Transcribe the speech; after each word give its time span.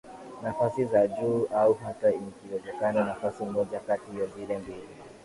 nafasi 0.43 0.85
za 0.85 1.07
juu 1.07 1.45
au 1.55 1.73
hata 1.73 2.09
ikiwezekana 2.13 3.05
nafasi 3.05 3.43
moja 3.43 3.79
kati 3.79 4.19
ya 4.19 4.25
zile 4.27 4.57
mbili 4.57 4.87